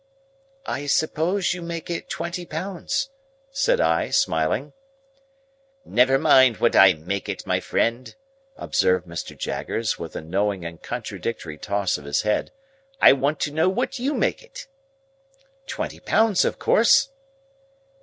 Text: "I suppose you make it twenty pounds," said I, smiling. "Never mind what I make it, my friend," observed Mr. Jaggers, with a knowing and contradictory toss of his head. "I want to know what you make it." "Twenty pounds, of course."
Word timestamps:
"I 0.65 0.87
suppose 0.87 1.53
you 1.53 1.61
make 1.61 1.87
it 1.91 2.09
twenty 2.09 2.43
pounds," 2.43 3.11
said 3.51 3.79
I, 3.79 4.09
smiling. 4.09 4.73
"Never 5.85 6.17
mind 6.17 6.57
what 6.57 6.75
I 6.75 6.93
make 6.93 7.29
it, 7.29 7.45
my 7.45 7.59
friend," 7.59 8.15
observed 8.57 9.05
Mr. 9.05 9.37
Jaggers, 9.37 9.99
with 9.99 10.15
a 10.15 10.21
knowing 10.21 10.65
and 10.65 10.81
contradictory 10.81 11.59
toss 11.59 11.99
of 11.99 12.05
his 12.05 12.23
head. 12.23 12.49
"I 12.99 13.13
want 13.13 13.39
to 13.41 13.51
know 13.53 13.69
what 13.69 13.99
you 13.99 14.15
make 14.15 14.41
it." 14.41 14.65
"Twenty 15.67 15.99
pounds, 15.99 16.45
of 16.45 16.57
course." 16.57 17.09